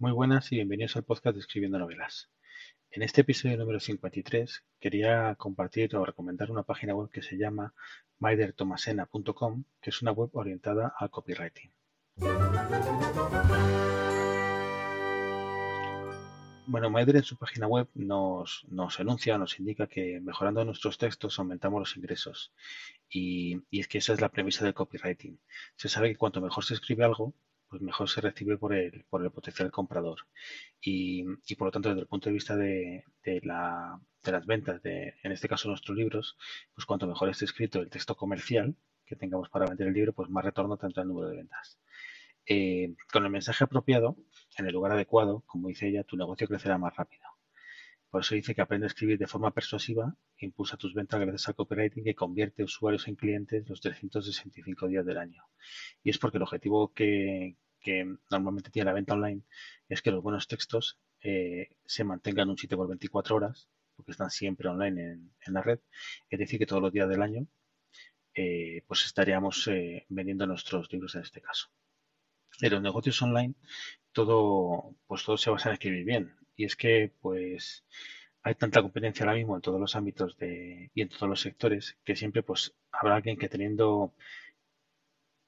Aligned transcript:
Muy 0.00 0.12
buenas 0.12 0.52
y 0.52 0.54
bienvenidos 0.54 0.94
al 0.94 1.02
podcast 1.02 1.34
de 1.34 1.40
Escribiendo 1.40 1.76
Novelas. 1.76 2.30
En 2.92 3.02
este 3.02 3.22
episodio 3.22 3.56
número 3.56 3.80
53 3.80 4.64
quería 4.78 5.34
compartir 5.34 5.96
o 5.96 6.04
recomendar 6.04 6.52
una 6.52 6.62
página 6.62 6.94
web 6.94 7.10
que 7.10 7.20
se 7.20 7.36
llama 7.36 7.74
maidertomasena.com, 8.20 9.64
que 9.80 9.90
es 9.90 10.00
una 10.00 10.12
web 10.12 10.30
orientada 10.34 10.94
al 10.96 11.10
copywriting. 11.10 11.72
Bueno, 16.68 16.90
Maider 16.90 17.16
en 17.16 17.24
su 17.24 17.36
página 17.36 17.66
web 17.66 17.88
nos, 17.94 18.64
nos 18.68 19.00
enuncia, 19.00 19.36
nos 19.36 19.58
indica 19.58 19.88
que 19.88 20.20
mejorando 20.20 20.64
nuestros 20.64 20.96
textos 20.96 21.40
aumentamos 21.40 21.80
los 21.80 21.96
ingresos. 21.96 22.52
Y, 23.10 23.62
y 23.68 23.80
es 23.80 23.88
que 23.88 23.98
esa 23.98 24.12
es 24.12 24.20
la 24.20 24.28
premisa 24.28 24.64
del 24.64 24.74
copywriting. 24.74 25.40
Se 25.74 25.88
sabe 25.88 26.10
que 26.10 26.16
cuanto 26.16 26.40
mejor 26.40 26.64
se 26.64 26.74
escribe 26.74 27.04
algo, 27.04 27.34
pues 27.68 27.82
mejor 27.82 28.08
se 28.08 28.20
recibe 28.20 28.56
por 28.58 28.74
el, 28.74 29.04
por 29.10 29.22
el 29.22 29.30
potencial 29.30 29.70
comprador. 29.70 30.20
Y, 30.80 31.24
y 31.46 31.54
por 31.56 31.68
lo 31.68 31.72
tanto, 31.72 31.88
desde 31.88 32.02
el 32.02 32.06
punto 32.08 32.28
de 32.28 32.34
vista 32.34 32.56
de, 32.56 33.04
de, 33.24 33.40
la, 33.42 34.00
de 34.22 34.32
las 34.32 34.46
ventas, 34.46 34.82
de, 34.82 35.14
en 35.22 35.32
este 35.32 35.48
caso 35.48 35.68
nuestros 35.68 35.96
libros, 35.96 36.36
pues 36.74 36.86
cuanto 36.86 37.06
mejor 37.06 37.28
esté 37.28 37.44
escrito 37.44 37.80
el 37.80 37.90
texto 37.90 38.16
comercial 38.16 38.76
que 39.06 39.16
tengamos 39.16 39.48
para 39.48 39.66
vender 39.66 39.88
el 39.88 39.94
libro, 39.94 40.12
pues 40.12 40.30
más 40.30 40.44
retorno 40.44 40.76
tendrá 40.76 41.02
el 41.02 41.08
número 41.08 41.28
de 41.28 41.36
ventas. 41.36 41.78
Eh, 42.46 42.94
con 43.12 43.24
el 43.24 43.30
mensaje 43.30 43.64
apropiado, 43.64 44.16
en 44.56 44.66
el 44.66 44.72
lugar 44.72 44.92
adecuado, 44.92 45.42
como 45.46 45.68
dice 45.68 45.88
ella, 45.88 46.04
tu 46.04 46.16
negocio 46.16 46.48
crecerá 46.48 46.78
más 46.78 46.96
rápido. 46.96 47.24
Por 48.10 48.22
eso 48.22 48.34
dice 48.34 48.54
que 48.54 48.62
aprende 48.62 48.86
a 48.86 48.88
escribir 48.88 49.18
de 49.18 49.26
forma 49.26 49.52
persuasiva 49.52 50.16
impulsa 50.38 50.76
tus 50.76 50.94
ventas 50.94 51.20
gracias 51.20 51.48
al 51.48 51.54
copywriting 51.54 52.04
que 52.04 52.14
convierte 52.14 52.62
usuarios 52.62 53.06
en 53.08 53.16
clientes 53.16 53.68
los 53.68 53.80
365 53.80 54.88
días 54.88 55.04
del 55.04 55.18
año. 55.18 55.42
Y 56.02 56.10
es 56.10 56.18
porque 56.18 56.38
el 56.38 56.42
objetivo 56.42 56.92
que, 56.92 57.56
que 57.80 58.16
normalmente 58.30 58.70
tiene 58.70 58.86
la 58.86 58.94
venta 58.94 59.14
online 59.14 59.42
es 59.88 60.00
que 60.02 60.10
los 60.10 60.22
buenos 60.22 60.46
textos 60.48 60.98
eh, 61.20 61.68
se 61.84 62.04
mantengan 62.04 62.44
en 62.44 62.50
un 62.50 62.58
sitio 62.58 62.76
por 62.78 62.88
24 62.88 63.36
horas, 63.36 63.68
porque 63.96 64.12
están 64.12 64.30
siempre 64.30 64.68
online 64.68 65.02
en, 65.02 65.32
en, 65.46 65.52
la 65.52 65.62
red. 65.62 65.80
Es 66.30 66.38
decir, 66.38 66.58
que 66.58 66.66
todos 66.66 66.80
los 66.82 66.92
días 66.92 67.08
del 67.08 67.22
año 67.22 67.46
eh, 68.34 68.84
pues 68.86 69.04
estaríamos 69.04 69.66
eh, 69.66 70.06
vendiendo 70.08 70.46
nuestros 70.46 70.92
libros 70.92 71.14
en 71.16 71.22
este 71.22 71.40
caso. 71.40 71.68
En 72.60 72.70
los 72.70 72.82
negocios 72.82 73.20
online 73.20 73.54
todo, 74.12 74.94
pues 75.06 75.24
todo 75.24 75.36
se 75.36 75.50
basa 75.50 75.70
en 75.70 75.74
escribir 75.74 76.04
bien. 76.04 76.36
Y 76.58 76.64
es 76.64 76.74
que 76.76 77.12
pues 77.20 77.84
hay 78.42 78.54
tanta 78.56 78.82
competencia 78.82 79.24
ahora 79.24 79.38
mismo 79.38 79.54
en 79.54 79.62
todos 79.62 79.80
los 79.80 79.94
ámbitos 79.94 80.36
de, 80.38 80.90
y 80.92 81.02
en 81.02 81.08
todos 81.08 81.28
los 81.28 81.40
sectores 81.40 81.96
que 82.04 82.16
siempre 82.16 82.42
pues 82.42 82.74
habrá 82.90 83.14
alguien 83.14 83.38
que 83.38 83.48
teniendo 83.48 84.12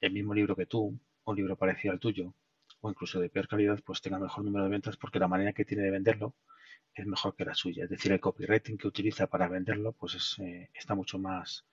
el 0.00 0.12
mismo 0.12 0.32
libro 0.32 0.56
que 0.56 0.64
tú, 0.64 0.98
un 1.24 1.36
libro 1.36 1.56
parecido 1.56 1.92
al 1.92 2.00
tuyo, 2.00 2.34
o 2.80 2.90
incluso 2.90 3.20
de 3.20 3.28
peor 3.28 3.48
calidad, 3.48 3.80
pues 3.84 4.00
tenga 4.00 4.18
mejor 4.18 4.44
número 4.44 4.64
de 4.64 4.70
ventas 4.70 4.96
porque 4.96 5.18
la 5.18 5.28
manera 5.28 5.52
que 5.52 5.66
tiene 5.66 5.82
de 5.82 5.90
venderlo 5.90 6.34
es 6.94 7.06
mejor 7.06 7.36
que 7.36 7.44
la 7.44 7.54
suya. 7.54 7.84
Es 7.84 7.90
decir, 7.90 8.10
el 8.12 8.20
copywriting 8.20 8.78
que 8.78 8.88
utiliza 8.88 9.26
para 9.26 9.46
venderlo 9.48 9.92
pues 9.92 10.14
es, 10.14 10.38
eh, 10.38 10.70
está 10.74 10.94
mucho 10.94 11.18
más 11.18 11.66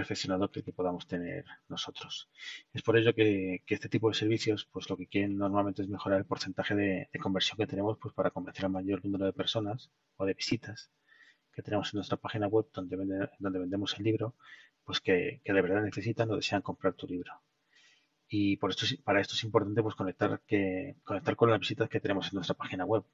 perfeccionado 0.00 0.50
que 0.50 0.62
que 0.62 0.72
podamos 0.72 1.06
tener 1.06 1.44
nosotros. 1.68 2.30
Es 2.72 2.82
por 2.82 2.96
ello 2.96 3.12
que, 3.14 3.62
que, 3.66 3.74
este 3.74 3.90
tipo 3.94 4.08
de 4.08 4.14
servicios, 4.14 4.66
pues 4.72 4.88
lo 4.90 4.96
que 4.96 5.06
quieren 5.06 5.36
normalmente 5.36 5.82
es 5.82 5.88
mejorar 5.88 6.18
el 6.18 6.24
porcentaje 6.24 6.74
de, 6.74 7.08
de, 7.12 7.18
conversión 7.18 7.58
que 7.58 7.66
tenemos, 7.66 7.98
pues 7.98 8.14
para 8.14 8.30
convencer 8.30 8.64
al 8.64 8.72
mayor 8.72 9.04
número 9.04 9.26
de 9.26 9.34
personas 9.34 9.90
o 10.16 10.24
de 10.24 10.34
visitas 10.34 10.90
que 11.52 11.62
tenemos 11.62 11.92
en 11.92 11.98
nuestra 11.98 12.16
página 12.16 12.46
web 12.46 12.66
donde, 12.72 12.96
vende, 12.96 13.28
donde 13.38 13.58
vendemos 13.58 13.94
el 13.98 14.04
libro, 14.04 14.34
pues 14.84 15.00
que, 15.00 15.42
que, 15.44 15.52
de 15.52 15.62
verdad 15.62 15.82
necesitan 15.82 16.30
o 16.30 16.36
desean 16.36 16.62
comprar 16.62 16.94
tu 16.94 17.06
libro. 17.06 17.32
Y 18.28 18.56
por 18.56 18.70
esto, 18.70 18.86
para 19.04 19.20
esto 19.20 19.34
es 19.34 19.44
importante 19.44 19.82
pues 19.82 19.94
conectar, 19.94 20.40
que, 20.46 20.96
conectar 21.04 21.36
con 21.36 21.50
las 21.50 21.60
visitas 21.60 21.90
que 21.90 22.00
tenemos 22.00 22.28
en 22.28 22.36
nuestra 22.36 22.56
página 22.56 22.86
web. 22.86 23.04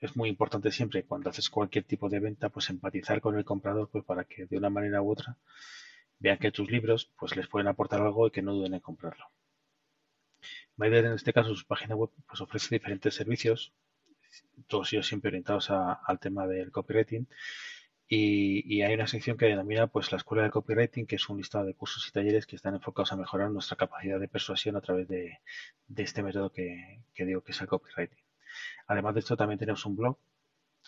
Es 0.00 0.16
muy 0.16 0.28
importante 0.28 0.72
siempre 0.72 1.04
cuando 1.04 1.30
haces 1.30 1.48
cualquier 1.50 1.84
tipo 1.84 2.08
de 2.08 2.18
venta, 2.18 2.48
pues 2.48 2.70
empatizar 2.70 3.20
con 3.20 3.36
el 3.36 3.44
comprador, 3.44 3.88
pues 3.90 4.04
para 4.04 4.24
que 4.24 4.46
de 4.46 4.56
una 4.56 4.70
manera 4.70 5.02
u 5.02 5.10
otra 5.12 5.36
vean 6.20 6.38
que 6.38 6.52
tus 6.52 6.70
libros 6.70 7.10
pues 7.18 7.36
les 7.36 7.46
pueden 7.48 7.68
aportar 7.68 8.00
algo 8.00 8.26
y 8.26 8.30
que 8.30 8.42
no 8.42 8.52
duden 8.54 8.74
en 8.74 8.80
comprarlo. 8.80 9.26
Maider 10.76 11.06
en 11.06 11.12
este 11.12 11.32
caso 11.32 11.54
su 11.54 11.66
página 11.66 11.96
web 11.96 12.10
pues 12.26 12.40
ofrece 12.40 12.74
diferentes 12.76 13.14
servicios, 13.14 13.72
todos 14.68 14.92
ellos 14.92 15.06
siempre 15.06 15.28
orientados 15.28 15.70
al 15.70 16.18
tema 16.20 16.46
del 16.46 16.70
copywriting 16.70 17.26
y, 18.10 18.62
y, 18.74 18.82
hay 18.82 18.94
una 18.94 19.06
sección 19.06 19.36
que 19.36 19.46
denomina 19.46 19.86
pues 19.86 20.10
la 20.12 20.18
escuela 20.18 20.42
de 20.44 20.50
copywriting 20.50 21.06
que 21.06 21.16
es 21.16 21.28
un 21.28 21.36
listado 21.38 21.66
de 21.66 21.74
cursos 21.74 22.06
y 22.08 22.12
talleres 22.12 22.46
que 22.46 22.56
están 22.56 22.74
enfocados 22.74 23.12
a 23.12 23.16
mejorar 23.16 23.50
nuestra 23.50 23.76
capacidad 23.76 24.18
de 24.18 24.28
persuasión 24.28 24.76
a 24.76 24.80
través 24.80 25.08
de, 25.08 25.40
de 25.88 26.02
este 26.02 26.22
método 26.22 26.50
que, 26.50 27.00
que 27.14 27.26
digo 27.26 27.42
que 27.42 27.52
es 27.52 27.60
el 27.60 27.66
copywriting. 27.68 28.24
Además 28.86 29.14
de 29.14 29.20
esto 29.20 29.36
también 29.36 29.58
tenemos 29.58 29.84
un 29.84 29.96
blog, 29.96 30.16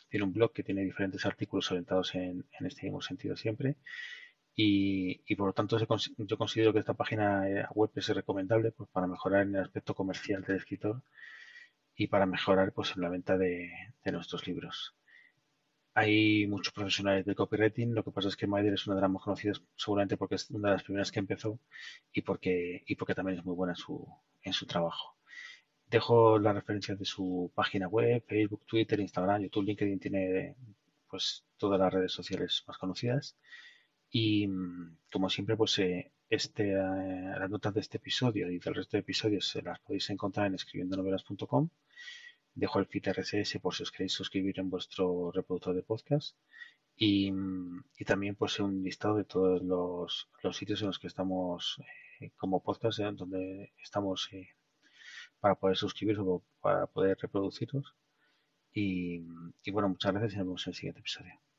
tiene 0.08 0.24
un 0.24 0.32
blog 0.32 0.52
que 0.52 0.62
tiene 0.62 0.82
diferentes 0.82 1.26
artículos 1.26 1.70
orientados 1.70 2.14
en, 2.14 2.46
en 2.58 2.66
este 2.66 2.84
mismo 2.84 3.02
sentido 3.02 3.36
siempre 3.36 3.76
y, 4.62 5.36
por 5.36 5.46
lo 5.48 5.52
tanto 5.52 5.78
yo 5.78 6.36
considero 6.38 6.72
que 6.72 6.80
esta 6.80 6.94
página 6.94 7.48
eh, 7.48 7.66
web 7.74 7.90
es 7.94 8.08
recomendable 8.08 8.72
pues, 8.72 8.88
para 8.90 9.06
mejorar 9.06 9.42
en 9.42 9.54
el 9.54 9.62
aspecto 9.62 9.94
comercial 9.94 10.42
del 10.42 10.56
escritor 10.56 11.02
y 11.96 12.08
para 12.08 12.26
mejorar 12.26 12.72
pues, 12.72 12.92
en 12.96 13.02
la 13.02 13.08
venta 13.08 13.38
de, 13.38 13.70
de 14.04 14.12
nuestros 14.12 14.46
libros. 14.46 14.94
Hay 15.94 16.46
muchos 16.46 16.72
profesionales 16.72 17.24
de 17.26 17.34
copywriting, 17.34 17.94
lo 17.94 18.04
que 18.04 18.10
pasa 18.12 18.28
es 18.28 18.36
que 18.36 18.46
Maider 18.46 18.74
es 18.74 18.86
una 18.86 18.96
de 18.96 19.02
las 19.02 19.10
más 19.10 19.22
conocidas 19.22 19.62
seguramente 19.76 20.16
porque 20.16 20.36
es 20.36 20.50
una 20.50 20.68
de 20.70 20.74
las 20.76 20.84
primeras 20.84 21.10
que 21.10 21.18
empezó 21.18 21.58
y 22.12 22.22
porque, 22.22 22.82
y 22.86 22.94
porque 22.96 23.14
también 23.14 23.38
es 23.38 23.44
muy 23.44 23.54
buena 23.54 23.72
en 23.72 23.76
su, 23.76 24.06
en 24.42 24.52
su 24.52 24.66
trabajo. 24.66 25.16
Dejo 25.86 26.38
las 26.38 26.54
referencias 26.54 26.98
de 26.98 27.04
su 27.04 27.50
página 27.54 27.88
web, 27.88 28.22
Facebook, 28.26 28.64
Twitter, 28.66 29.00
Instagram, 29.00 29.42
YouTube, 29.42 29.64
LinkedIn, 29.64 29.98
tiene 29.98 30.56
pues 31.08 31.44
todas 31.56 31.80
las 31.80 31.92
redes 31.92 32.12
sociales 32.12 32.62
más 32.68 32.78
conocidas. 32.78 33.36
Y 34.10 34.48
como 35.12 35.30
siempre, 35.30 35.56
pues 35.56 35.78
eh, 35.78 36.12
este, 36.28 36.72
eh, 36.72 37.38
las 37.38 37.50
notas 37.50 37.74
de 37.74 37.80
este 37.80 37.98
episodio 37.98 38.50
y 38.50 38.58
del 38.58 38.74
resto 38.74 38.96
de 38.96 39.00
episodios 39.00 39.48
se 39.48 39.62
las 39.62 39.80
podéis 39.80 40.10
encontrar 40.10 40.46
en 40.46 40.54
escribiendonovelas.com. 40.54 41.68
Dejo 42.54 42.78
el 42.78 42.86
feed 42.86 43.08
RSS 43.08 43.58
por 43.60 43.74
si 43.74 43.82
os 43.82 43.92
queréis 43.92 44.12
suscribir 44.12 44.58
en 44.58 44.70
vuestro 44.70 45.30
reproductor 45.32 45.74
de 45.74 45.82
podcast. 45.82 46.36
Y, 46.96 47.32
y 47.98 48.04
también 48.04 48.36
pues 48.36 48.60
un 48.60 48.82
listado 48.82 49.16
de 49.16 49.24
todos 49.24 49.62
los, 49.62 50.28
los 50.42 50.56
sitios 50.56 50.80
en 50.82 50.88
los 50.88 50.98
que 50.98 51.06
estamos 51.06 51.80
eh, 52.20 52.30
como 52.36 52.62
podcast, 52.62 53.00
eh, 53.00 53.10
donde 53.12 53.72
estamos 53.82 54.28
para 55.40 55.54
poder 55.54 55.76
suscribiros 55.76 56.24
o 56.26 56.44
para 56.60 56.86
poder 56.86 57.16
reproduciros. 57.20 57.94
Y, 58.72 59.22
y 59.64 59.70
bueno, 59.72 59.88
muchas 59.88 60.12
gracias 60.12 60.34
y 60.34 60.36
nos 60.36 60.46
vemos 60.46 60.66
en 60.66 60.70
el 60.70 60.74
siguiente 60.76 61.00
episodio. 61.00 61.49